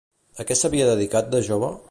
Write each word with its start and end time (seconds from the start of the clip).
A 0.43 0.45
què 0.51 0.57
s'havia 0.61 0.87
dedicat 0.93 1.31
de 1.37 1.45
jove? 1.51 1.75